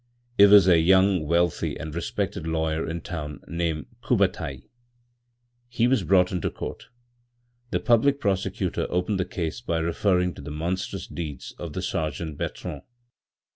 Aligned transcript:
It 0.35 0.47
was 0.47 0.67
a 0.67 0.79
young, 0.79 1.27
wealthy 1.27 1.77
and 1.77 1.93
respected 1.93 2.47
lawyer 2.47 2.87
in 2.89 3.01
town, 3.01 3.39
named 3.47 3.85
Courbataille. 4.01 4.63
He 5.69 5.85
was 5.87 6.01
brought 6.03 6.31
into 6.31 6.49
court. 6.49 6.87
The 7.69 7.79
public 7.81 8.19
prosecutor 8.19 8.87
opened 8.89 9.19
the 9.19 9.25
case 9.25 9.61
by 9.61 9.77
referring 9.77 10.33
to 10.33 10.41
the 10.41 10.49
monstrous 10.49 11.05
deeds 11.05 11.53
of 11.59 11.73
the 11.73 11.83
Sergeant 11.83 12.35
Bertrand. 12.39 12.81